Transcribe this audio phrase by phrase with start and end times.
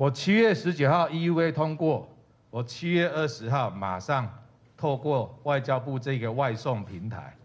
[0.00, 2.08] 我七月十九号 EUA 通过，
[2.48, 4.26] 我七月二十号马上
[4.74, 7.36] 透过外交部这个外送平台，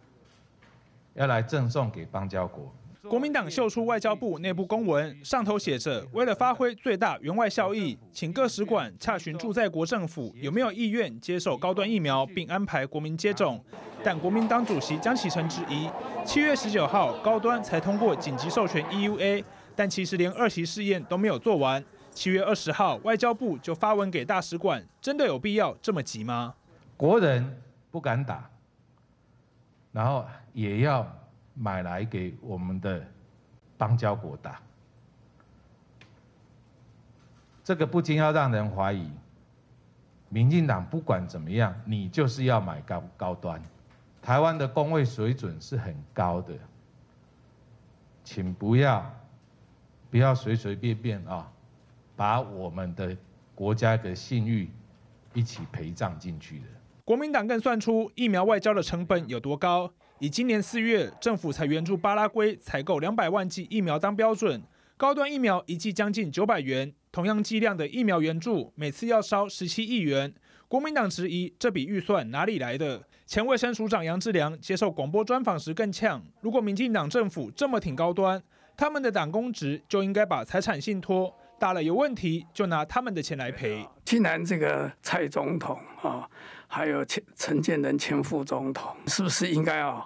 [1.15, 2.73] 要来赠送给邦交国。
[3.09, 13.61] 国民党秀出外交部内部公文，上头写着：为了发挥最大援外效益，请各使馆洽询驻在国政府有没有意愿接受高端疫苗，并安排国民接种。
[14.01, 15.89] 但国民党主席江启臣质疑，
[16.23, 19.43] 七月十九号高端才通过紧急授权 EUA，
[19.75, 21.83] 但其实连二期试验都没有做完。
[22.15, 26.55] 七月二十号，外交部就发文给大使馆，真的有必要这么急吗？
[26.95, 28.49] 国人不敢打，
[29.91, 31.05] 然后也要
[31.53, 33.05] 买来给我们的
[33.77, 34.61] 邦交国打，
[37.65, 39.11] 这个不禁要让人怀疑，
[40.29, 43.61] 民进党不管怎么样，你就是要买高高端。
[44.21, 46.53] 台湾的工位水准是很高的，
[48.23, 49.13] 请不要
[50.09, 51.51] 不要随随便便啊。
[52.15, 53.15] 把我们的
[53.53, 54.69] 国家的信誉
[55.33, 56.65] 一起陪葬进去的。
[57.03, 59.91] 国民党更算出疫苗外交的成本有多高。
[60.19, 64.63] 以今年四月政府才援助巴拉圭采购两百万剂疫苗当标准，
[64.95, 70.33] 高端疫苗一剂将近九百元，同样剂量的疫苗援助每次要烧十七亿元。
[70.67, 73.03] 国民党质疑这笔预算哪里来的？
[73.27, 78.41] 前卫生署长杨志良接受广播专访时更呛：如果民进党政府这么挺高端，
[78.77, 81.35] 他们的党公职就应该把财产信托。
[81.65, 83.83] 大了有问题，就拿他们的钱来赔。
[84.03, 86.29] 既然这个蔡总统啊，
[86.67, 90.05] 还有陈陈建仁前副总统，是不是应该啊，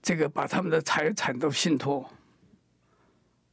[0.00, 2.08] 这个把他们的财产都信托？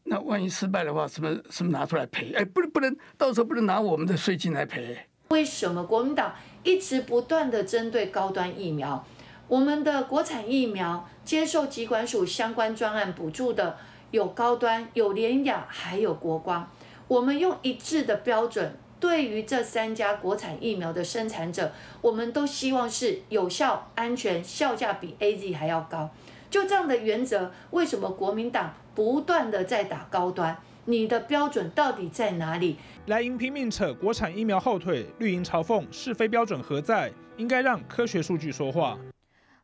[0.04, 2.32] 那万一失败的话，是不是是不是拿出来赔？
[2.34, 4.96] 哎，不能不能，到时候不能拿我们的税金来赔。
[5.30, 9.04] 为什么国民党一直不断的针对高端疫苗？
[9.48, 13.80] 我们的国产疫苗接受疾管署相关专案补助的
[14.12, 16.70] 有高端、有联雅，还有国光。
[17.12, 26.10] 我们用一致的标准，对于这三家国产疫苗的生产者，我们都希望是有效、安全、效价比 AZ 还要高。
[26.50, 30.56] 就这样的原则，为什么国民党不断的在打高端？
[30.86, 32.78] 你的标准到底在哪里？
[33.08, 37.12] 蓝营拼命扯国产疫苗后腿，绿营嘲讽是非标准何在？
[37.36, 38.98] 应该让科学数据说话。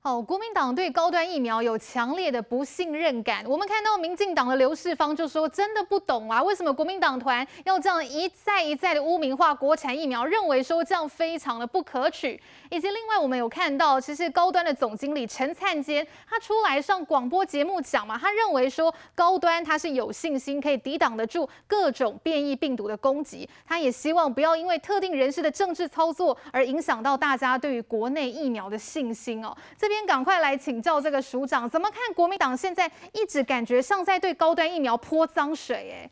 [0.07, 3.44] 哦，国民党对高端疫苗有强烈的不信任感。
[3.45, 12.41] 我们看到民进党的刘世芳就说：“真的不懂啊，为什么国民党团要这样一再一再的污名化国产疫苗，认为说这样非常的不可取。”
[12.72, 23.47] 以及另外，我们有看到，其实高端的总经理陈灿坚他出来上广播节目讲嘛，他认为说高端他是有信心可以抵挡得住各种变异病毒的攻击。
[23.66, 29.53] 他也希望不要因为特定人士的政治操作而影响到大家对于国内疫苗的信心哦。
[29.78, 29.97] 这边。
[29.97, 35.91] 先赶快来请教这个署长，怎么看国民党现在一直感觉像在对高端疫苗泼脏水？
[35.91, 36.12] 哎，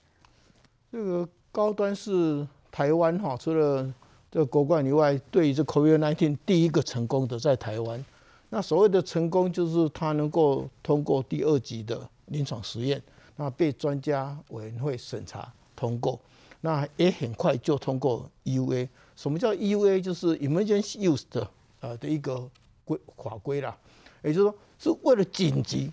[0.91, 3.88] 这个高端是台湾哈，除了
[4.31, 8.03] 这个国冠以外，对于这 COVID-19 第一个成功的在台湾。
[8.50, 13.00] 那所谓的成功，就是它能够通过第二级的临床实验，
[13.35, 16.19] 那被专家委员会审查通过，
[16.62, 18.90] 那也很快就通过 EUA。
[19.16, 20.01] 什么叫 EUA？
[20.01, 21.47] 就是 Emergency Use 的
[21.81, 22.50] 呃的一个。
[22.85, 23.75] 规法规啦，
[24.23, 25.91] 也就是说是为了紧急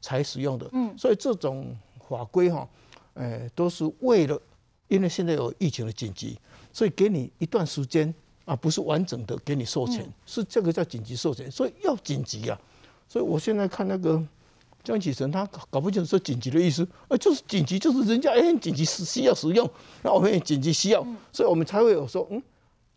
[0.00, 1.76] 才使用的，嗯，所以这种
[2.08, 2.68] 法规哈，
[3.14, 4.40] 诶，都是为了，
[4.88, 6.38] 因为现在有疫情的紧急，
[6.72, 12.60] 所以给你一段时间啊，不是完整的给你授权，是这个叫紧急授权，所以要紧急啊，
[13.08, 14.22] 所以我现在看那个
[14.82, 19.68] 江启臣，他搞不清楚说紧急的意思，啊，就是紧急，就是人家哎很紧急是需要使用，
[20.02, 22.42] 那我们也紧急需要，所以我们才会有说，嗯，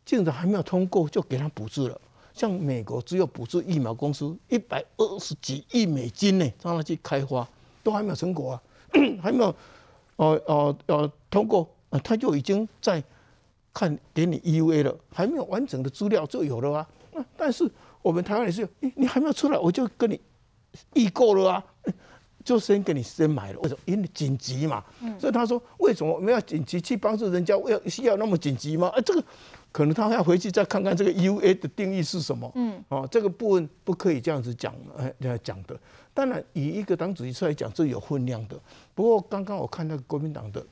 [0.04, 2.02] 竟然还没有通过就给他补助了。
[2.38, 7.48] 像美国只有补助疫苗公司一百二十几亿美金呢，让他去开发，
[7.84, 8.62] 都还没有成果啊，
[9.20, 9.48] 还没有，
[10.18, 11.68] 哦哦哦通过，
[12.04, 13.04] 他就已经在
[13.74, 16.88] 看给你 EUA 了，还没有完整的资料就有了啊。
[17.36, 17.68] 但是
[18.04, 20.22] 我们台湾也是，你还没有出来，我就跟你
[20.94, 21.64] 预购了啊，
[22.46, 23.82] 就先给你先买了，为什么？
[23.86, 24.84] 因为紧急嘛。
[25.20, 27.58] 所以他说，为什么我们要紧急去帮助人家？
[27.58, 28.90] 要需要那么紧急吗？
[28.90, 29.24] 啊，这个。
[29.72, 32.52] 可能他要回去再看看这个 EUA 的定义是什么。
[32.56, 35.80] 嗯，哦，这个部分不可以这样子讲，呃，讲的。
[36.14, 38.60] 当然，以一个党主席出来讲，这有分量的。
[38.96, 40.66] 不过，刚刚我看那个国民党的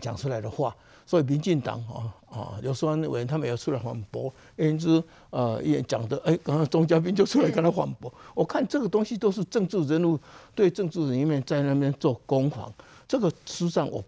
[0.00, 0.76] 讲出来的话，
[1.06, 8.12] 所以民进党啊啊，有时候委员他们也出来反驳，因此呃也讲的，哎，刚刚钟嘉宾就出来跟他反驳。
[8.34, 10.18] 我看这个东西都是政治人物
[10.54, 12.70] 对政治人员在那边做攻防，
[13.06, 14.04] 这个实际上我。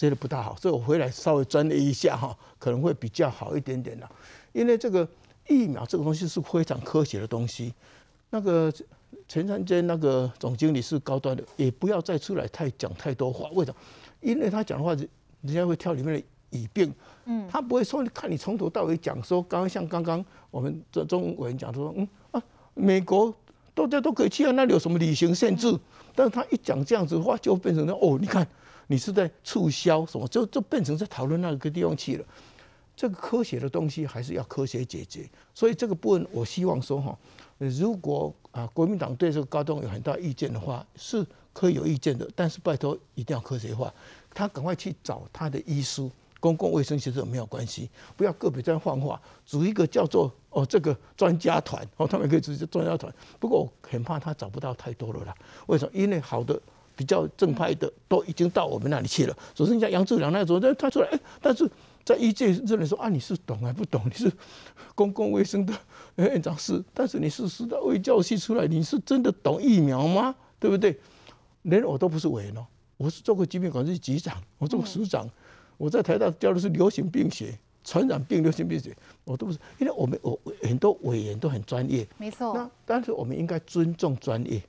[0.00, 4.08] 觉得不大好，所以我回来稍微专业一下哈，可能会比较好一点点的。
[4.52, 5.06] 因为这个
[5.46, 7.74] 疫苗这个东西是非常科学的东西。
[8.30, 8.72] 那个
[9.28, 13.50] 陈灿坚那个总经理是高端的，也不要再出来太讲太多话。
[13.52, 13.76] 为什么？
[14.22, 16.90] 因为他讲的话，人家会挑里面的语病，
[17.26, 22.42] 嗯，他不会说，看你从头到尾讲说，刚刚像刚刚我们这中委员讲说，嗯啊，
[22.72, 23.34] 美国
[23.74, 25.78] 大家都可以去啊，那里有什么旅行限制？
[26.14, 28.46] 但是他一讲这样子的话，就变成了哦，你看
[28.90, 32.24] 你是在促销什么，就就变成在讨论那个地方去了。
[32.96, 37.16] 这个科学的东西还是要科学解决，所以这个部分我希望说哈，
[37.58, 43.94] 如果啊国民党对这个高中有很大意见的话，是可以有意见的，但是拜托一定要科学化，
[44.34, 46.10] 他赶快去找他的医师，
[46.40, 55.34] 公共卫生其实没有关系，不要个别这样放话，组一个叫做哦这个专家团哦，他们可以组织专家团，不过我很怕他找不到太多了啦，
[55.68, 55.92] 为什么？
[55.94, 56.60] 因为好的
[57.00, 61.66] 比较正派的都已经到我们那里去了，只剩下杨志良那种，他出来哎，但是。
[62.02, 64.00] 在医界认为说啊，你是懂还不懂？
[64.06, 64.32] 你是
[64.94, 65.72] 公共卫生的
[66.16, 70.34] 院长是，但是你是师大卫教系出来，你是真的懂疫苗吗？
[70.58, 70.98] 对不对？
[71.62, 72.66] 连我都不是委员哦，
[72.96, 75.28] 我是做过疾病管制局长，我做过署长，
[75.76, 82.54] 我在台大教的是流行病学、传染病、流行病学，我都不是，因为我们我很多委员都很专业，没错。
[82.54, 84.60] 那但是我们应该尊重专业，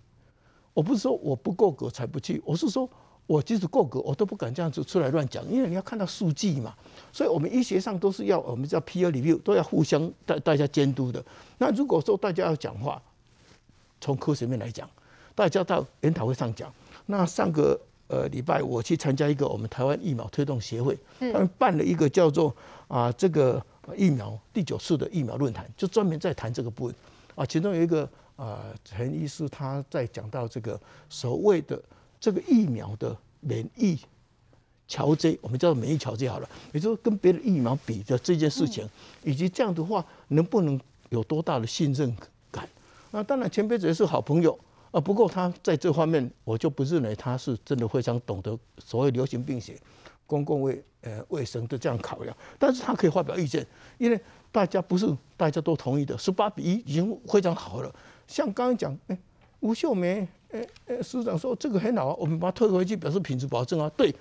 [0.73, 2.89] 我不是说我不够格才不去，我是说。
[3.27, 6.75] 我即使够格，我都不敢这样子出来乱讲，因为你要看到数据嘛。
[7.13, 11.23] 所以，我们医学上都是要我们叫 peer review，都要互相大大家监督的。
[11.57, 13.01] 那如果说大家要讲话，
[14.01, 14.89] 从科学面来讲，
[15.33, 16.73] 大家到研讨会上讲。
[17.05, 22.53] 那上个呃礼拜我去参加一个我们台湾疫苗推动协会，他们办了一个叫做
[22.89, 23.63] 啊这个
[23.95, 26.95] 疫苗第九次的疫苗论坛，就专门在谈这个部分
[27.35, 27.45] 啊。
[27.45, 28.09] 其中有一个
[28.41, 30.79] 啊陈医师他在讲到这个
[31.09, 31.81] 所谓的。
[32.23, 33.99] 这个疫苗的免疫
[34.87, 38.87] 桥接，我们叫做免疫桥接好了，也就是跟别的疫苗比的这件事情，
[39.23, 40.79] 以及这样的话能不能
[41.09, 42.15] 有多大的信任
[42.51, 42.69] 感？
[43.09, 44.55] 那当然前辈子也是好朋友
[44.91, 49.75] 啊，不过他在这方面我就不认为他是真的非常懂得所谓流行病学、
[50.27, 53.65] 公共卫呃卫生的这样考量，但是他可以发表意见，
[53.97, 54.21] 因为
[54.51, 55.07] 大家不是
[55.37, 57.93] 大家都同意的，十八比一已经非常好了。
[58.27, 59.17] 像刚刚讲，哎，
[59.61, 60.27] 吴秀梅。
[60.51, 63.89] 诶诶，市长说这个很好啊，我们把它退回去，表示品质保证啊。
[63.95, 64.13] 对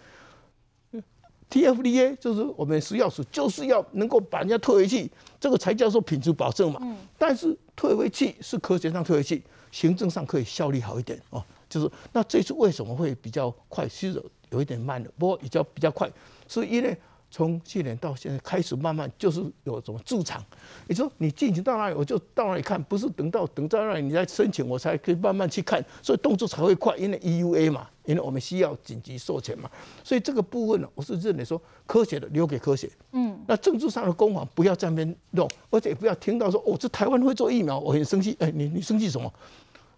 [1.51, 5.11] ，TFDA 就是我们食药署就是要能够把人家退回去，
[5.41, 6.79] 这个才叫做品质保证嘛。
[6.85, 6.97] 嗯。
[7.19, 9.43] 但是退回去是科学上退回去，
[9.73, 11.45] 行政上可以效率好一点哦。
[11.69, 13.89] 就是那这次为什么会比较快？
[13.89, 16.09] 其实有一点慢的，不过比较比较快，
[16.47, 16.97] 是因为。
[17.31, 20.45] 从去年到现在开始慢慢就是有什么驻场，
[20.89, 29.71] 你说你进行到那里我就到那里看，不是等到等到那里你再申请我才可以慢慢去看，所以动作才会快，因为 EUA 嘛，因为我们需要紧急授权嘛，
[30.03, 39.33] 所以这个部分呢，我是认为说科学的留给科学，嗯，那政治上的攻防不要在那边弄，而且不要听到说哦，这台湾会做疫苗，我很生气，哎，你你生气什么？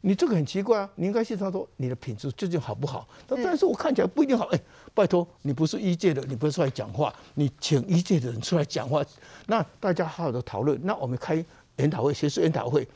[0.04, 0.90] 你这个很奇怪啊！
[0.96, 3.08] 你应该去他说你的品质究竟好不好？
[3.28, 4.46] 但是我看起来不一定好。
[4.46, 4.60] 哎，
[4.93, 9.04] 拜托，你不是一届的，你不是出来讲话，你请一届的人出来讲话，
[9.46, 10.76] 那大家好好的讨论。
[10.82, 11.44] 那我们开
[11.76, 12.87] 研讨会，学术研讨会，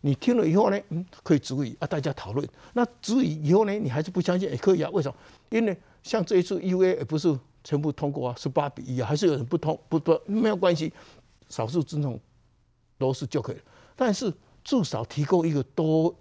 [0.00, 2.48] 你听了以后呢，嗯，可以质疑啊，大家讨论。
[2.72, 4.88] 那质疑以后呢，你还是不相信也可以啊？
[4.90, 5.14] 为什么？
[5.50, 10.90] 因为像这一次 EUA 也不是全部通过啊，是八比一啊，还是有人不通不不，没有关系，
[11.50, 12.18] 少数尊重
[12.96, 13.62] 都是就可以了。
[13.94, 14.32] 但是
[14.64, 16.14] 至少提供一个多。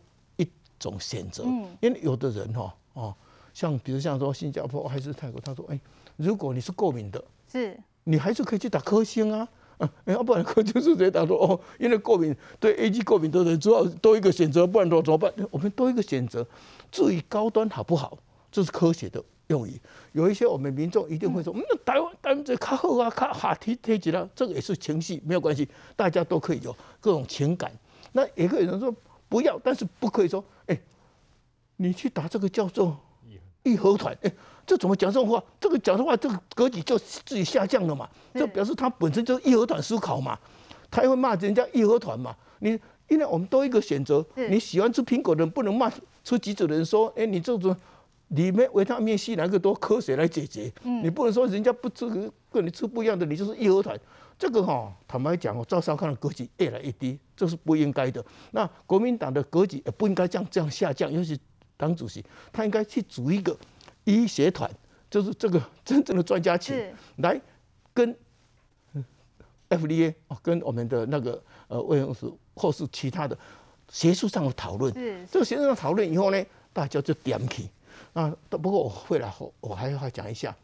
[0.89, 1.43] 种选择，
[1.79, 3.15] 因为有的人哈哦，
[3.53, 5.79] 像比如像说新加坡还是泰国，他说哎，
[6.17, 9.47] 如果你是过敏的，是，你还是可以去打科兴啊，
[9.77, 15.31] 啊，要不然科就是谁打说哦，因为过敏对 A G 过敏的人，主要多一个选择，不然怎么办？
[15.49, 16.45] 我们多一个选择，
[16.91, 18.17] 至于高端好不好，
[18.51, 19.79] 这是科学的用语。
[20.11, 27.71] 有一些我们民众一定会说，嗯，台湾台湾这卡好啊，卡哈提提起来，这个也是情绪，没有关系，大家都可以有各种情感。
[28.11, 28.93] 那也可以有人说。
[29.33, 30.81] 不要，但是不可以说，哎、欸，
[31.77, 32.95] 你去打这个叫做
[33.63, 35.43] 义和团，哎、欸，这怎么讲这种话？
[35.59, 38.07] 这个讲的话，这个格局就自己下降了嘛？
[38.35, 40.37] 这表示他本身就是义和团思考嘛？
[40.91, 42.35] 他会骂人家义和团嘛？
[42.59, 45.91] 你因为我们都一个选择，你喜欢吃苹果的人不能骂
[46.23, 47.75] 吃橘子的人说，哎、欸，你这种
[48.35, 50.71] 里面维他命 C 哪个多科学来解决？
[50.83, 52.07] 你不能说人家不吃
[52.51, 53.99] 跟你吃不一样的，你就是义和团。
[54.37, 58.23] 这个哈、哦，坦白讲，哦赵少康的格局越来越低，这是不应该的。
[58.51, 61.39] 那国民党的格局也不应该这样这样下降，尤其
[61.77, 63.55] 党主席，他应该去组一个
[64.03, 64.69] 医学团，
[65.09, 66.75] 就是这个真正的专家群
[67.17, 67.39] 来
[67.93, 68.15] 跟
[69.69, 73.37] FDA 跟我们的那个呃卫生署或是其他的
[73.89, 74.91] 学术上的讨论。
[75.31, 77.69] 这个学术上讨论以后呢，大家就点起。
[78.13, 80.55] 啊，不过我会来，我还要讲一下。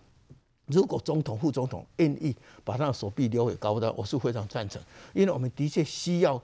[0.67, 4.79] 如果总统、副总统愿意把他的手臂留给高端，我是非常赞成，
[5.13, 6.39] 因为我们的确需要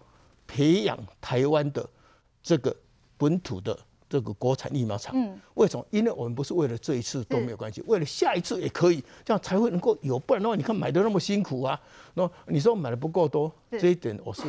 [0.48, 1.88] 培养台湾的
[2.42, 2.76] 这个
[3.18, 3.78] 本土的
[4.10, 5.14] 这个国产疫苗厂。
[5.16, 5.86] 嗯，为什么？
[5.92, 10.18] 因为我们不是为了这一次都没有关系，为了下一次也可以，这样才会能够有。
[10.18, 11.80] 不然的话，你看买的那么辛苦啊，
[12.16, 14.42] 那你说买的不够多，这一点我是。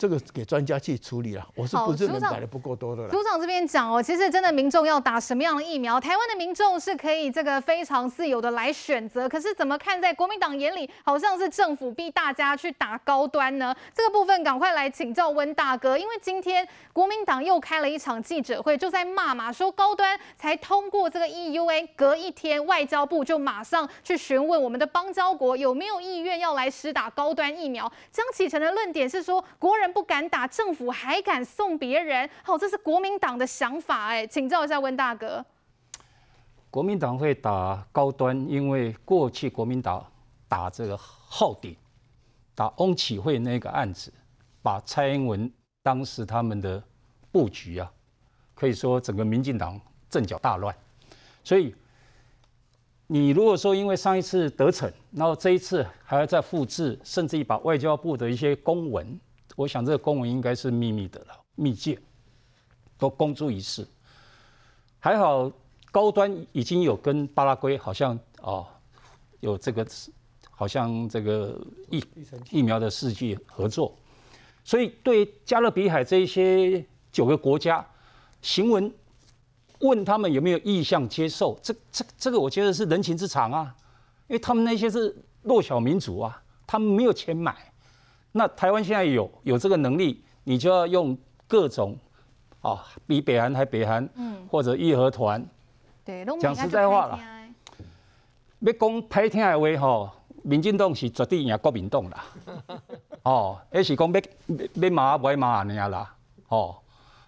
[0.00, 3.10] 这个给专家去处理了，我是不认为买的不够多的了。
[3.10, 9.28] 组长这边讲哦，其实真的民众要打什么样的疫苗，台湾的民众是可以这个非常自由的来选择。
[9.28, 13.76] 可是怎么看在国民党眼里，好像是政府逼大家去打高端呢？
[13.94, 27.92] 这个部分赶快来请教温大哥，因为今天国民党又开了一场记者会，就在骂嘛，说高端才通过这个 EUA，隔一天外交部就马上去询问我们的邦交国有没有意愿要来施打高端疫苗。
[28.10, 29.89] 江启臣的论点是说，国人。
[29.92, 32.28] 不敢打，政府还敢送别人？
[32.42, 35.44] 好，这是国民党的想法哎，请教一下温大哥。
[36.70, 40.06] 国民党会打高端，因为过去国民党
[40.48, 41.76] 打这个浩鼎，
[42.54, 44.12] 打翁启慧那个案子，
[44.62, 45.50] 把蔡英文
[45.82, 46.82] 当时他们的
[47.32, 47.90] 布局啊，
[48.54, 50.74] 可以说整个民进党阵脚大乱，
[51.44, 51.74] 所以。
[53.12, 59.18] 你如果说因为上一次得逞，然后这一次还要再复制，甚至于把外交部的一些公文。
[59.56, 62.00] 我想这个公文应该是秘密的了，密件
[62.96, 63.86] 都公诸于世。
[64.98, 65.50] 还好
[65.90, 68.66] 高端已经有跟巴拉圭好像哦
[69.40, 69.86] 有这个
[70.50, 71.58] 好像这个
[71.90, 72.04] 疫
[72.50, 73.96] 疫苗的试剂合作，
[74.62, 77.84] 所以对加勒比海这一些九个国家，
[78.42, 78.92] 行文
[79.80, 83.74] 问他们有没有意向接受，这这这个我觉得是人情之常啊，
[84.28, 87.69] 因为他们那些是弱小民族啊，他们没有钱买。
[88.32, 91.18] 那台湾现在有有这个能力，你就要用
[91.48, 91.96] 各种，
[92.60, 95.44] 啊、哦，比北韩还北韩，嗯，或者义和团，
[96.04, 97.18] 对，讲实在话了，
[98.60, 100.10] 要讲歹听的话吼，
[100.42, 102.24] 民进党是绝对赢国民党啦，
[103.24, 104.20] 哦，还是讲要
[104.74, 106.14] 要骂不骂那样啦，
[106.48, 106.76] 哦，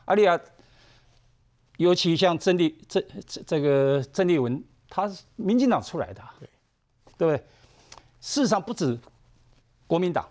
[0.05, 0.39] 啊你啊，
[1.79, 6.49] 尤其像郑丽这这这个郑丽文，他是民进党出来的，对，
[7.19, 7.45] 对不对？
[8.21, 8.97] 事实上不止
[9.89, 10.25] 国民党。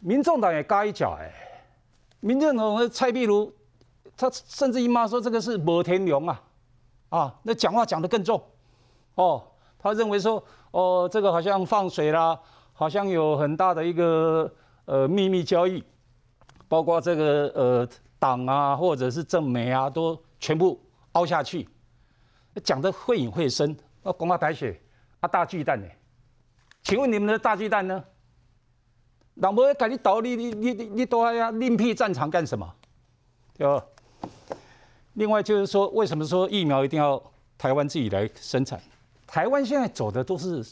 [0.00, 1.30] 民众党也嘎一脚哎，
[2.20, 3.52] 民众党的蔡壁如，
[4.16, 6.42] 他甚至于骂说这个是摩天轮啊，
[7.10, 8.42] 啊，那讲话讲得更重，
[9.14, 9.42] 哦，
[9.78, 12.38] 他认为说哦，这个好像放水啦，
[12.72, 14.50] 好像有很大的一个
[14.86, 15.84] 呃秘密交易，
[16.66, 17.88] 包括这个呃
[18.18, 20.80] 党啊或者是政媒啊都全部
[21.12, 21.68] 凹下去，
[22.64, 24.80] 讲得会隐会深，那公话白雪
[25.20, 25.86] 啊大巨蛋呢？
[26.82, 28.02] 请问你们的大巨蛋呢？
[29.40, 32.70] 人无甲你斗，你你你你你都还要另辟战场干什么？
[33.56, 33.82] 对吧？
[35.14, 37.20] 另外就是说，为什么说疫苗一定要
[37.56, 38.78] 台湾自己来生产？
[39.26, 40.62] 台湾现在走的都是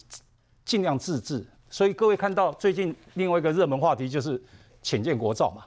[0.66, 4.40] 尽量自制，所以各位看到最近另外一个热门话题就是
[4.82, 5.64] 潜舰国造嘛，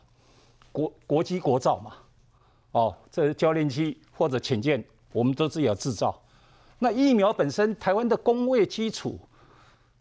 [0.71, 1.93] 国国机国造嘛，
[2.71, 6.21] 哦，这是教练机或者潜舰，我们都自己要制造。
[6.77, 9.19] 那疫苗本身，台湾的工卫基础，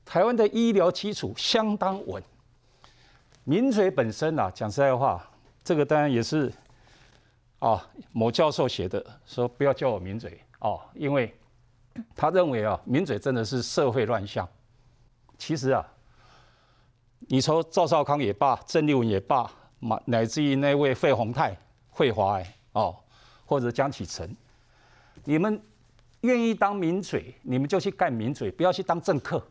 [0.05, 2.23] 台湾的医疗基础相当稳。
[3.51, 5.29] 名嘴本身啊，讲实在话，
[5.65, 6.53] 这个当然也是
[7.59, 11.35] 啊，某教授写的，说不要叫我名嘴哦，因为
[12.15, 14.49] 他认为啊，名嘴真的是社会乱象。
[15.37, 15.85] 其实啊，
[17.19, 21.59] 你说赵少康也罢，郑丽文也罢，乃乃至于那位费鸿泰、
[21.91, 22.97] 费华哎哦，
[23.45, 24.33] 或者江启臣，
[25.25, 25.61] 你们
[26.21, 29.45] 愿意当名嘴，你们就去干名嘴，不要去当政客。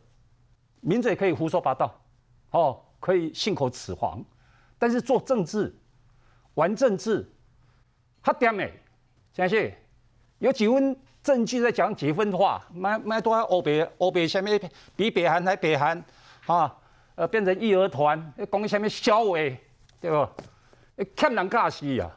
[0.80, 1.94] 名嘴可以胡说八道
[2.52, 2.80] 哦。
[3.00, 4.22] 可以信口雌黄，
[4.78, 5.74] 但是做政治、
[6.54, 7.28] 玩政治，
[8.22, 8.72] 他点诶，
[9.32, 9.72] 相信
[10.38, 14.60] 有几分证据在讲几分话，卖卖多少欧北欧北下面
[14.94, 16.04] 比北韩还北韩
[16.46, 16.76] 啊，
[17.14, 19.58] 呃变成义和团，讲下面小伟，
[20.00, 20.28] 对不？
[21.16, 22.14] 欠人尬死啊！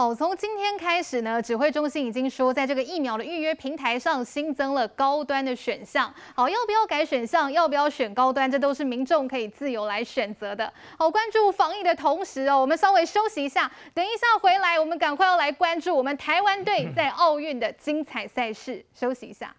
[0.00, 6.10] 好，从今天开始呢，指挥中心已经说，在这个疫苗的预约平台上新增了高端的选项。
[6.34, 10.72] 好，要不要改选项，要不要选高端，这都是民众可以自由来选择的。
[10.98, 18.82] 好，关注防疫的同时哦，我们稍微休息一下，等一下回来，我们赶快要来关注我们台湾队在奥运的精彩赛事。
[18.94, 19.54] 休息一下。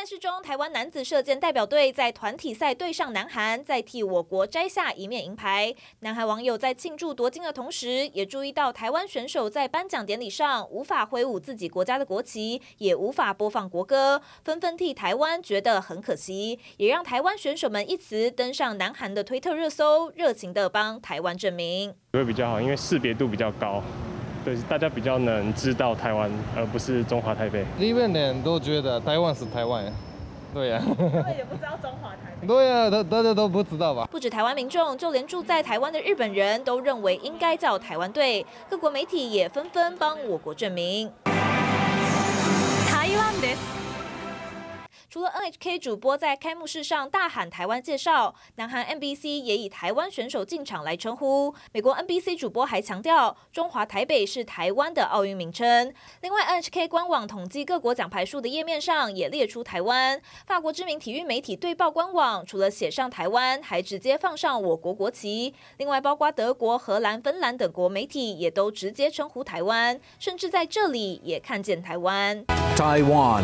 [0.00, 5.74] 赛事中，台湾男子射箭代表队在团体赛对上南韩，再替我国摘下一面银牌。
[5.98, 21.94] 南韩网友在庆祝夺金的同时，也注意到台湾选手在颁奖典礼上无法挥舞自己国家的国旗，也无法播放国歌，纷纷替台湾觉得很可惜，也让台湾选手们一词登上南韩的推特热搜，热情地帮台湾证明。
[22.14, 23.82] 会比较好，因为识别度比较高。
[24.44, 27.64] 对，大家比较能知道台湾，而不是中华台北。
[27.78, 29.84] 里面的人都觉得台湾是台湾，
[30.54, 32.46] 对呀、啊，他们也不知道中华台北。
[32.46, 34.08] 对呀、啊，大家都不知道吧？
[34.10, 38.44] 不止台湾民众，就连住在台湾的日本人都认为应该叫台湾队。
[38.68, 41.10] 各国媒体也纷纷帮我国证明。
[42.88, 43.79] 台湾です。
[45.10, 51.52] 除了 NHK 主播在开幕式上大喊台湾介绍，南韩 MBC 也以台湾选手进场来称呼。
[51.72, 55.92] 美国 NBC 主播还强调，中华台北是台湾的奥运名称。
[56.20, 60.22] 另外，NHK 官网统计各国奖牌数的页面上也列出台湾。
[60.46, 65.52] 法国知名体育媒体队报官网除了写上台湾，还直接放上我国国旗。
[65.78, 72.44] 另外，包括德国、荷兰、芬兰等国媒体也都直接称呼台湾，甚至在这里也看见台湾。
[72.76, 73.42] 台湾。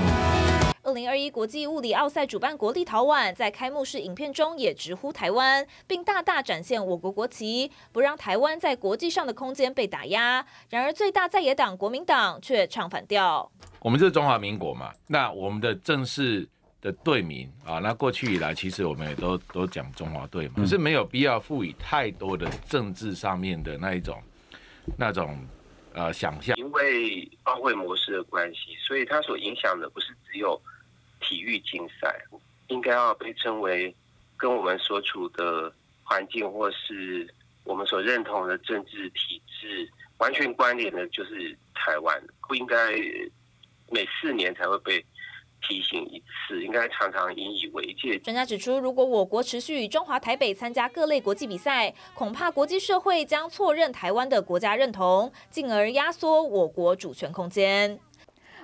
[0.87, 10.47] 二零二一国际物理奥赛主办国立陶宛在开幕式影片中也直呼台湾，并大大展现我国国旗，不让台湾在国际上的空间被打压。
[10.71, 13.51] 然而，最大在野党国民党却唱反调。
[13.81, 16.49] 我们是中华民国嘛，那我们的正式
[16.81, 24.23] 的队名啊，那过去以来其实我们也都都讲中华队嘛，可是没有必要赋予太多的政治上面的那一种
[24.97, 25.37] 那种
[25.95, 26.57] 呃想象。
[26.57, 30.57] 因为奥会模式的关系，所以它所影响的不是只有。
[31.27, 32.17] 体育竞赛
[32.69, 33.95] 应该要被称为
[34.37, 35.73] 跟我们所处的
[36.05, 37.27] 环境或是
[37.65, 42.93] 我们所认同的政治体制完全关联的，就是台湾不应该
[43.91, 45.05] 每四年才会被
[45.63, 48.17] 提醒一次，应该常常引以为戒。
[48.21, 57.99] 专家指出，如果我国持续与中华台北参加各类国际比赛，恐怕国际社会将错认台湾的国家认同，进而压缩我国主权空间。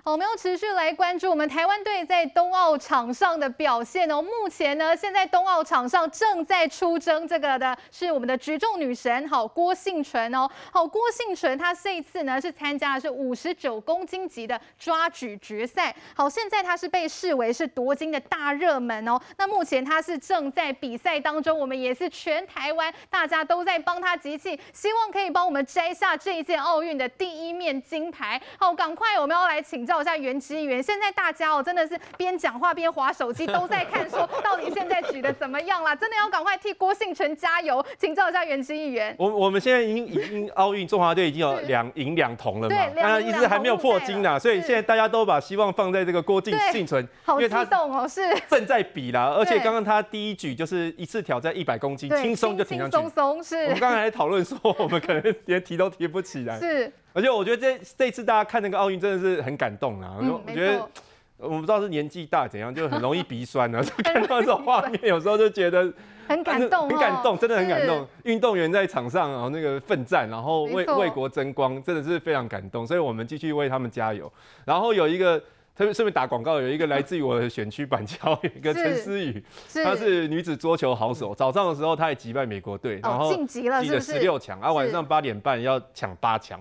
[0.04, 4.20] 好，我们要持续来关注我们台湾队在冬奥场上的表现哦。
[4.20, 10.50] 目前呢，现在冬奥场上正在出征这个的是我们的举重女神，好，郭婞淳哦。
[10.72, 15.94] 好，郭婞淳她这一次呢是参加的是五十九公斤级的抓举决赛。
[16.16, 19.16] 好，现在她是被视为是夺金的大热门哦。
[19.36, 28.42] 那目前她是正在比赛当中，我们也是全台湾大家都在帮她集气，希望可以帮我们摘下这一届奥运的第一面金牌。
[28.58, 29.91] 好，赶快我们要来请教。
[30.00, 35.94] 一下袁之元，现在大家哦真的是边讲话边划手机，都在看说到底现在举的怎么样啦？
[35.94, 37.84] 真的要赶快替郭婞淳加油！
[37.98, 39.14] 请教一下袁之元。
[39.18, 42.76] 我我们现在已经已经奥运中华队已经有两银两铜了嘛？
[42.76, 53.64] 对，那一直还没有破金呢，所以现在大家都把希望放在这个郭靖幸存，因为他动哦，是正在比啦，而且刚刚他第一举就是一次挑战一百公斤，轻松就挺上去，松松是。
[53.64, 56.92] 我们刚才讨论说，我们可能连提都提不起来，是。
[57.12, 60.16] 而且我觉得这这次大家看那个奥运真的是很感动啊！
[60.20, 60.88] 嗯、我觉得
[61.36, 63.82] 我不知道是年纪大怎样，就很容易鼻酸啊。
[64.04, 65.92] 看到这种画面，有时候就觉得
[66.28, 68.06] 很感动，很感动，真的很感动。
[68.24, 72.86] 运动员在场上然后，那个奋战，然后为为国争光，真的是非常感动。
[72.86, 74.32] 所以我们继续为他们加油。
[74.64, 75.36] 然后有一个，
[75.74, 79.42] 特别顺便打广告，有一个来自于我的选区板桥，有一个陈思雨，
[79.82, 81.34] 她是女子桌球好手。
[81.34, 84.60] 早上的时候，她也击败美国队，然后晋级了十六强。
[84.60, 86.60] 啊，晚上八点半要抢八强，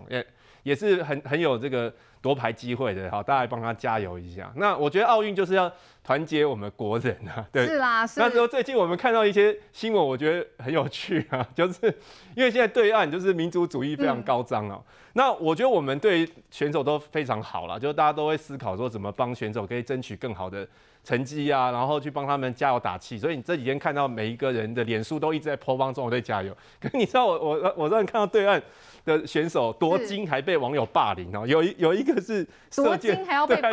[0.63, 4.51] 也是很很有这个夺牌机会的，好，大家来帮他加油一下。
[4.55, 5.71] 那我觉得奥运就是要
[6.03, 7.65] 团结我们国人啊， 对。
[7.65, 8.19] 是啦，是。
[8.19, 11.87] 那时候最近我们看到一些新闻，我觉得很有趣啊， 就是
[12.35, 14.79] 因为现在对岸就是民族主义非常高涨哦。
[14.79, 20.67] 嗯、那我觉得我们对选手都非常好了，就大家都会思考说怎么帮选手可以争取更好的
[21.03, 23.17] 成绩啊，然后去帮他们加油打气。
[23.17, 26.55] 所以你这几天看到每一个人的脸书都一直在 po 帮中国队加油。
[26.79, 28.61] 可是你知道我我我让你看到对岸。
[29.03, 33.23] 的选手夺金还被网友霸凌哦，有一有一个 是射箭。
[33.25, 33.69] 还要被霸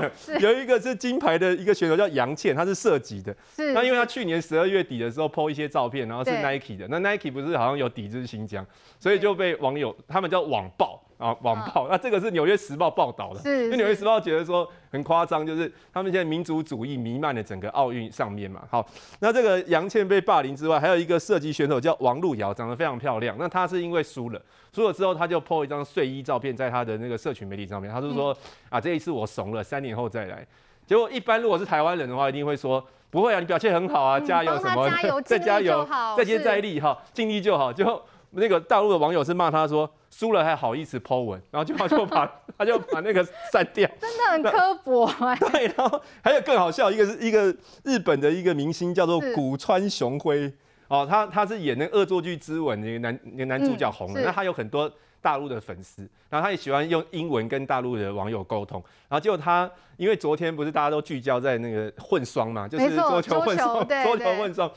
[0.00, 3.72] 凌，有一个是金牌的一个选手叫杨倩，她是射击的，是。
[3.72, 8.64] 那因为她去年十二月底的时候 po 一些照片，然后是 Nike 的，那 Nike 不是好像有抵制新疆，
[8.98, 11.02] 所以就被网友他们叫网暴。
[11.22, 18.62] 啊，网暴，那这个是《纽约时报》报道的，是，因为《纽约时报》觉得说很夸张，就是他们现在民族主义弥漫的整个奥运上面嘛。
[18.68, 18.84] 好，
[19.20, 23.36] 那这个杨倩被霸凌之外，还有一个射击选手叫王璐瑶，长得非常漂亮。
[23.38, 28.38] 那她是因为输了，输了之后她就 po 一张睡衣照片在她的那个社群媒体上面，她就说、嗯、
[28.70, 30.44] 啊，这一次我怂了，三年后再来。
[30.84, 37.72] 结果一般如果是台湾人的话，一定会说不会啊，你表现很好啊，加油什么，加油， 再加油，再接再厉哈，尽力就好。
[37.72, 39.90] 就那个大陆的网友是骂他说。
[40.14, 45.34] 输了还好意思 po 文，然后就他就把 他就把那个删掉，真的很刻薄哎。
[45.50, 47.46] 对，然后还有更好笑，一个是一个
[47.82, 50.52] 日本的一个明星叫做古川雄辉
[50.88, 54.92] 哦，他他是演那个恶作剧之吻那个男那个男主角红了，那他有很多
[55.22, 64.70] 大陆的粉丝，然后他也喜欢用英文跟大陆的网友沟通，然后结果他因为昨天不是大家都聚焦在那个混双嘛，就是桌球混双，桌球混双。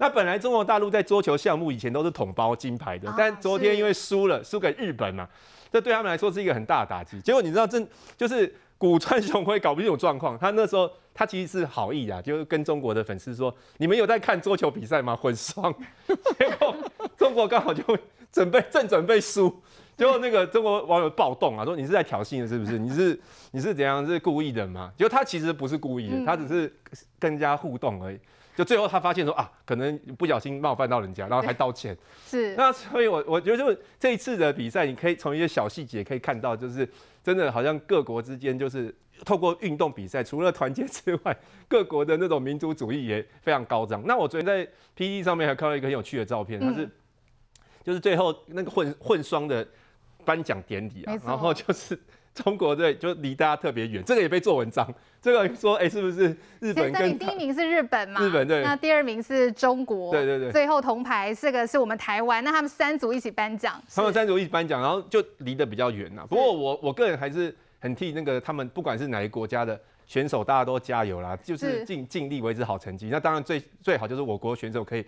[0.00, 5.28] 那本来中国大陆在桌球项目以前都是统包金牌的，啊、但昨天因为输了，输给日本嘛，
[5.70, 7.20] 这对他们来说是一个很大的打击。
[7.20, 7.86] 结果你知道，这
[8.16, 10.38] 就是古川雄辉搞不清楚状况。
[10.38, 15.14] 他那时候他其实是好意啊，就是跟中国的粉丝说：“你们有在看桌球比赛吗？
[15.14, 15.70] 混双。
[16.38, 16.74] ”结果
[17.18, 17.84] 中国刚好就
[18.32, 19.54] 准备正准备输。
[19.98, 22.78] 结果那个中国网友暴动啊，说你是在挑衅的，是不是？
[22.78, 24.06] 你是你是怎样？
[24.06, 24.90] 是故意的吗？
[24.96, 26.74] 结果他其实不是故意的，他只是
[27.18, 28.18] 跟人家互动而已。
[28.56, 31.96] 就最后他发现说啊，可能不小心冒犯到人家，然后还道歉。
[32.26, 32.54] 是。
[32.56, 36.88] 那所以我我觉得就这一次的比赛，你可以从一些小细节可以看到，就是
[37.22, 41.36] 真的好像各国之间就是透过运动比赛，除了团结之外，
[41.68, 44.02] 各国的那种民族主义也非常高涨。
[44.06, 46.88] 那我昨天在 PTT 上面还看到一个很有趣的照片，它是
[47.82, 49.66] 就是最后那个混混双的。
[50.22, 51.98] 颁奖典礼啊，然后就是
[52.42, 54.86] 中国队就离大家特别远，这个也被做文章。
[55.22, 57.18] 这个说，哎，是不是日本跟？
[57.18, 58.20] 第一名是日本嘛？
[58.20, 58.62] 日本对。
[58.62, 60.10] 那第二名是中国。
[60.10, 60.50] 对对对。
[60.50, 63.80] 最后铜牌这个是我们台湾，那他们三组一起颁奖。
[63.94, 66.24] 他们三组一起颁奖，然后就离得比较远呐。
[66.28, 73.08] 不过我我个人还是很替那个他们，不管是哪个国家的选手，大家都加油啦，就是尽尽力维持好成绩。
[73.10, 75.04] 那当然最最好就是我国选手可以。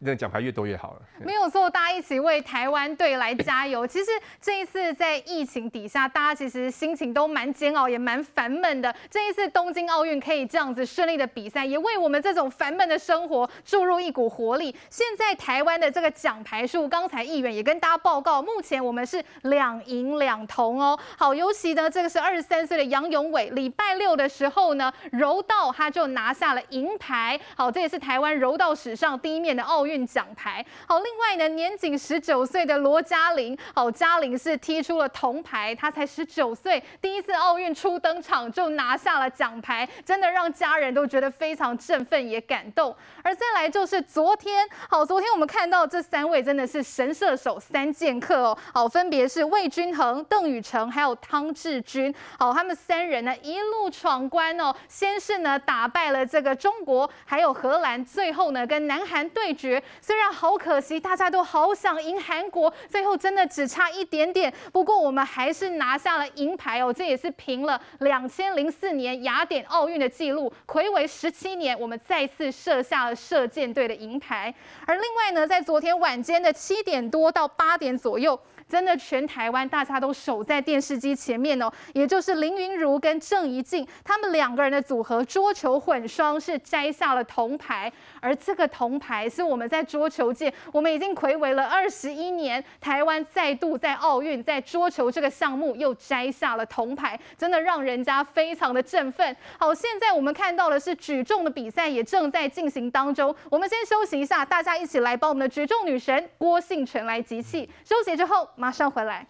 [0.00, 1.00] 那奖牌越多越好了。
[1.26, 3.84] 没有错，大家一起为台湾队来加油。
[3.88, 4.06] 其实
[4.40, 8.94] 这一次在疫情底下，大家其实心情都蛮煎熬，也蛮烦闷的。
[9.10, 14.72] 这一次东京奥运可以这样子顺利的比赛，也为我们这种烦闷的生活注入一股活力。
[14.88, 20.96] 现在台湾的这个奖牌数，刚才议员也跟大家报告，目前我们是两银两铜哦。
[21.16, 27.36] 好，尤其呢，这个是二十三岁的杨永伟，礼拜六的时候呢，柔道他就拿下了银牌。
[27.56, 29.98] 好，这也是台湾柔道史上第一面的奥运。
[30.08, 42.96] 奖牌好，另外呢，年仅十九岁的罗嘉玲，好，嘉玲是踢出了铜牌，他才十九岁，第一次奥运初登场就拿下了奖牌，真的让家人都觉得非常振奋也感动。
[43.22, 59.82] 而再来就是昨天，好，昨天我们看到这三位真的是神射手三剑客哦，好，分别是魏君衡、邓宇成还有汤智钧，好，他们三人呢一路闯关哦，先是呢打败了这个中国还有荷兰，最后呢跟南韩对对决。
[60.02, 64.52] 虽然好可惜，大家都好想赢韩国，最后真的只差一点点。
[64.70, 74.54] 不过我们还是拿下了银牌哦，这也是平了两千零四年雅典奥运的纪录，魁为十七年，我们再次设下了射箭队的银牌。
[74.86, 78.38] 而另外呢，在昨天晚间的七点多到八点左右。
[78.68, 99.34] 真的，全台湾大家都守在电视机前面哦，也就是林昀儒跟郑怡静他们两个人的组合桌球混双是摘下了铜牌，而这个铜牌是我们在桌球界，我们已经魁违了二十一年，台湾再度在奥运在桌球这个项目又摘下了铜牌，真的让人家非常的振奋。
[99.58, 107.66] 好，现在我们看到的是举重的比赛也正在进行当中，我们先休息一下，大家一起来帮我们的举重女神郭婞淳来集气。
[107.82, 108.46] 休息之后。
[108.58, 109.28] 马上回来。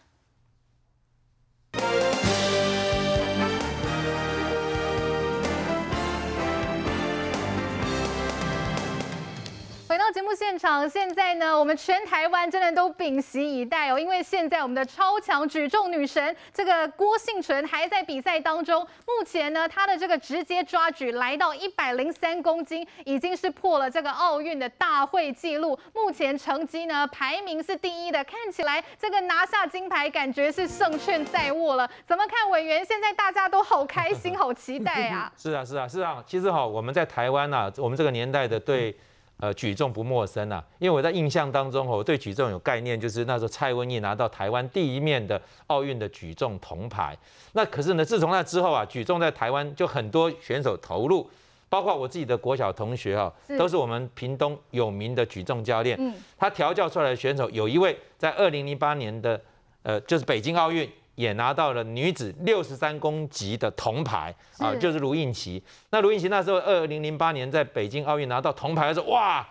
[10.10, 18.80] 节目现场，现在呢，我们全台湾真的都屏息以待哦，因为现在我们的超强举重女神这个郭婞淳还在比赛当中。
[19.06, 25.78] 目前呢，她的这个直接抓举来到一百零三公斤，已经是破了这个奥运的大会纪录。
[25.92, 31.88] 目前成绩呢，排名是第一的，看起来这个拿下金牌感觉是胜券在握了。
[32.06, 32.82] 怎么看，委员？
[32.82, 35.30] 现在大家都好开心，好期待啊！
[35.36, 36.24] 是啊，是啊，是啊。
[36.26, 38.96] 其实哈，我们在台湾啊，我们这个年代的对。
[39.40, 47.16] 呃，举重不陌生啊，因为我在印象当中，我对举重有概念，就是那时候蔡文义拿到台湾第一面的奥运的举重铜牌。
[47.52, 51.30] 那可是呢，自从那之后啊，举重在台湾就很多选手投入，
[51.68, 55.96] 包括我自己的国小同学啊，都是我们屏东有名的举重教练。
[56.00, 59.40] 嗯，他调教出来的选手有一位在二零零八年的，
[59.84, 60.90] 呃，就是北京奥运。
[61.18, 65.60] 也拿到了女子六十三公级的铜牌啊，就是卢应琪。
[65.90, 69.44] 那卢应琪那时候二零零八年在北京奥运拿到铜牌的时候，哇，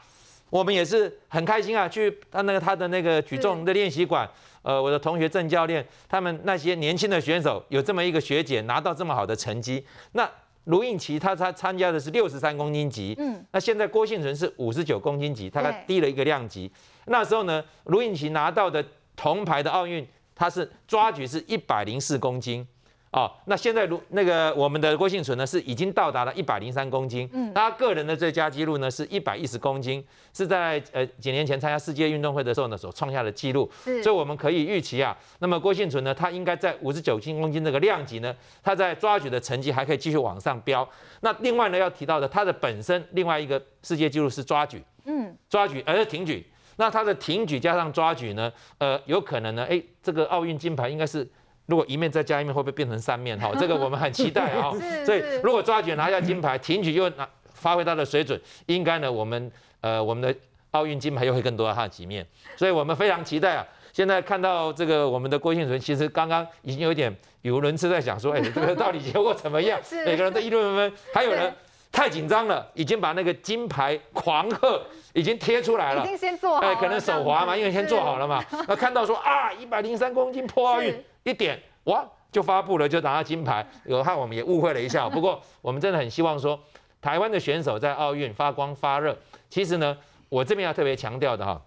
[0.50, 4.26] 我们也是很开心啊，去他那个他的那个举重的练习馆，
[4.62, 9.86] 呃，我的同学郑教练，他们那些年轻的选手有这么一个学姐拿到这么好的成绩。
[10.14, 10.30] 那
[10.64, 16.72] 卢应琪他他参加的是六十三公斤级，嗯，那现在郭婞淳是五十九公斤级，他低了一个量级。
[17.08, 18.82] 那时候呢，卢应琪拿到的
[19.18, 20.08] 铜牌的奥运。
[20.38, 22.66] 他是抓举是一百零四公斤，
[23.12, 40.88] 哦，那现在如那个我们的郭婞淳呢是已经到达了一百零三公斤，嗯，他个人的最佳纪录呢是一百一十公斤，是在呃几年前参加世界运动会的时候呢所创下的纪录，所以我们可以预期啊，那么郭婞淳呢，他应该在五十九公斤这个量级呢，他在抓举的成绩还可以继续往上飙。
[41.22, 44.84] 那另外呢要提到的，他的本身另外一个世界纪录是抓举。
[45.10, 46.46] 嗯，抓举而是挺举。
[46.78, 51.28] 那他的挺举加上抓举呢，呃，有可能呢，哎，这个奥运金牌应该是
[51.66, 53.38] 如果一面再加一面，会不会变成三面？
[53.40, 54.72] 哈， 这个我们很期待啊。
[55.06, 60.34] 所以如果抓举拿下金牌，挺举又拿发挥他的水准，应该呢，我们呃我们的
[60.72, 62.26] 奥运金牌又会更多他几面。
[62.56, 63.66] 所以我们非常期待啊。
[63.92, 67.12] 现在看到这个我们的郭婞淳，其实刚刚已经有点
[67.42, 69.80] 语无伦次在想说，哎，这个到底结果怎么样？
[70.06, 71.52] 每个人都议论纷纷，还有人。
[71.98, 74.80] 太紧张了，已经把那个金牌狂贺
[75.14, 78.40] 已经贴出来了，已经先做好了，哎，可能手滑嘛，因为先做好了嘛。
[78.68, 83.68] 那看到说啊，一百零三公斤破奥运，一点哇就发布了，就拿到金牌。
[83.86, 86.60] 有害我们也误会了一下， 不过我们真的很希望说，
[87.02, 89.18] 台湾的选手在奥运发光发热。
[89.50, 89.98] 其实呢，
[90.30, 91.60] 我这边要特别强调的哈。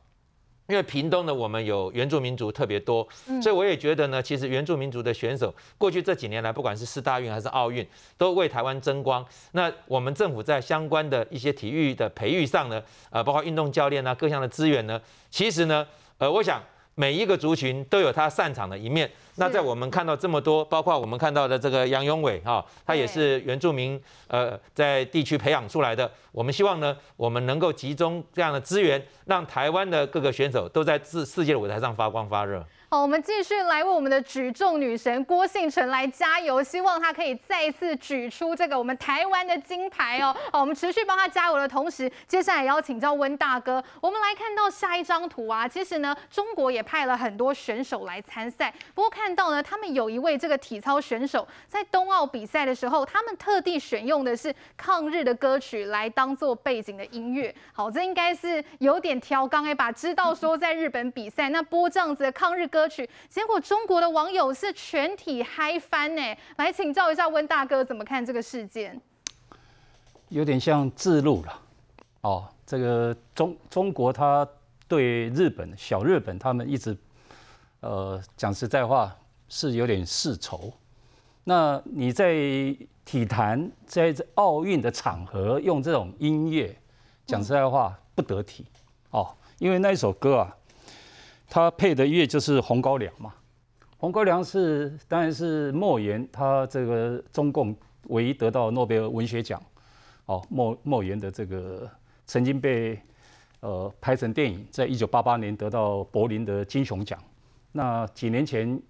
[0.70, 3.06] 因为屏东呢，我们有原住民族特别多，
[3.42, 9.26] 所以我也觉得呢，其实原住民族的选手过去这几年来，不管是四大运还是奥运，都为台湾争光。
[9.52, 12.80] 那我们政府在相关的一些体育的培育上呢，
[13.10, 15.86] 呃，包括运动教练啊，各项的资源呢，其实呢，
[16.18, 16.62] 呃，我想。
[16.96, 19.10] 每一个族群都有他擅长的一面。
[19.40, 23.98] 那在我们看到这么多，包括我们看到的这个杨永伟哈，他也是原住民
[24.28, 26.10] 呃在地区培养出来的。
[26.30, 32.62] 我们希望呢，我们能够集中这样的资源，让台湾的各个选手都在世世界的舞台上发光发热。
[32.90, 40.36] 好，我们继续来为我们的举重女神郭婞淳来加油，希望她可以再一次举出这个我们台湾的金牌哦。
[40.52, 43.82] 好，我们持续帮她加油的同时，接下来也要请教温大哥。
[44.00, 48.72] 我们来看到下一张图啊，其实呢，中国也派了很多选手来参赛。
[48.92, 57.54] 不过看看到呢，他们有一位这个体操选手在冬奥比赛的时候，他们特地选用的是抗日的歌曲来当做背景的音乐。
[57.72, 59.92] 好，这应该是有点挑钢哎吧？
[59.92, 62.80] 知道说在日本比赛，那播这样子的抗日歌。
[62.80, 66.22] 歌曲，结果中国的网友是全体嗨翻呢。
[66.56, 68.98] 来请教一下温大哥，怎么看这个事件？
[70.30, 71.60] 有点像自录了
[72.22, 72.48] 哦。
[72.64, 74.48] 这个中中国他
[74.88, 76.96] 对日本小日本他们一直
[77.80, 79.14] 呃讲实在话
[79.50, 80.72] 是有点世仇。
[81.44, 82.32] 那你在
[83.04, 86.74] 体坛在这奥运的场合用这种音乐，
[87.26, 88.64] 讲实在话不得体
[89.10, 90.56] 哦，因为那一首歌啊。
[91.52, 93.34] 它配的乐就是《红高粱》嘛，
[93.98, 99.60] 《红高粱》是当然是莫言，他这个中共唯一得到诺贝尔文学奖，
[100.26, 101.90] 哦，莫莫言的这个
[102.24, 103.00] 曾经被
[103.58, 107.18] 呃拍成电影，在一九八八年得到柏林的金熊奖，
[107.72, 108.80] 那几年前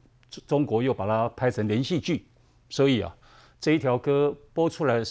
[0.46, 2.26] 中国又把它拍成连续剧，
[2.68, 3.16] 所以啊，
[3.60, 5.02] 这一条歌播出来，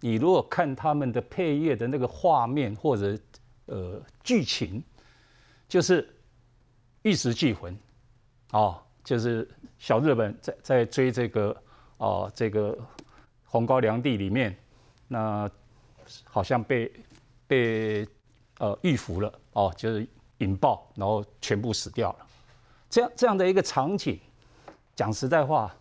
[0.00, 3.18] 你如果看他们的配乐的那个画面或者
[3.66, 4.82] 呃剧情，
[5.68, 6.14] 就是。
[7.02, 7.78] 玉石俱焚，
[8.50, 11.56] 哦，就是小日本在在追这个
[11.98, 12.76] 哦，这个
[13.44, 14.54] 红高粱地里面，
[15.06, 15.48] 那
[16.24, 16.92] 好像被
[17.46, 18.06] 被
[18.58, 20.06] 呃遇伏了哦，就是
[20.38, 22.26] 引爆，然后全部死掉了。
[22.90, 24.18] 这样这样的一个场景，
[24.98, 25.72] 讲实在话，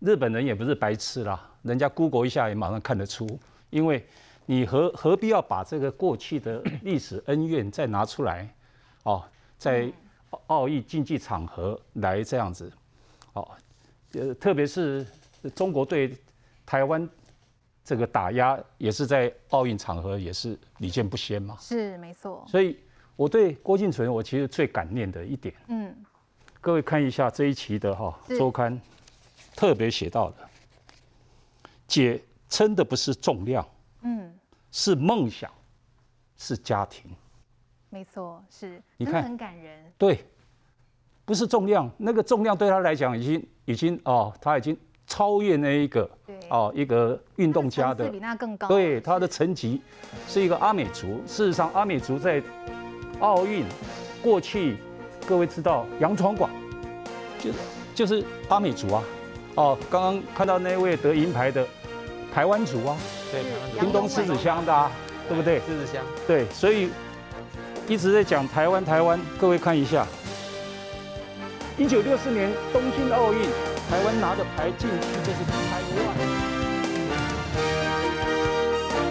[0.00, 3.38] 日本人也不是白痴啦，人家 Google 一下也马上看得出，
[3.70, 4.04] 因为
[4.44, 8.52] 你何何必要把这个过去的历史恩怨再拿出来
[9.04, 9.22] 哦，
[9.56, 9.92] 在。
[10.48, 12.70] 奥运竞技场合来这样子，
[13.32, 13.48] 哦，
[14.12, 15.06] 呃，特别是
[15.54, 16.14] 中国对
[16.66, 17.08] 台湾
[17.82, 21.56] 这个打压，也是在奥运场合也是屡见不鲜嘛。
[21.58, 22.44] 是没错。
[22.46, 22.78] 所以
[23.14, 25.94] 我对郭敬淳，我其实最感念的一点，嗯，
[26.66, 28.76] 各位看一下这一期的哈周刊，
[29.54, 30.36] 特别写到的，
[31.86, 33.64] 姐称的不是重量，
[34.02, 34.34] 嗯，
[34.72, 35.48] 是梦想，
[36.36, 37.08] 是家庭。
[37.88, 39.80] 没错，是，你看很感人。
[39.96, 40.24] 对，
[41.24, 44.76] 不是重量，那个重量对他来讲已经已经哦，他已经
[45.06, 46.10] 超越那一个
[46.50, 48.66] 哦一个运动家的，比那更高。
[48.66, 49.80] 对，他的层级
[50.26, 51.22] 是一个阿美族。
[51.28, 52.42] 事实上，阿美族在
[53.20, 53.64] 奥运
[54.20, 54.78] 过去，
[55.26, 56.48] 各位知道杨传广，
[57.38, 57.58] 就是
[57.94, 59.02] 就是阿美族啊。
[59.56, 61.66] 哦，刚刚看到那位得银牌的
[62.32, 62.96] 台湾族啊，
[63.32, 63.42] 对，
[63.80, 64.90] 屏东狮子乡的啊，
[65.28, 65.56] 对不对？
[65.60, 66.02] 狮子乡。
[66.26, 66.88] 对，所以。
[67.88, 70.04] 一直在讲台湾，台湾，各位看一下，
[71.78, 73.42] 一九六四年东京奥运，
[73.88, 76.35] 台湾拿的牌进去就是台湾。